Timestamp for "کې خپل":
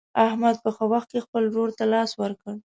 1.13-1.43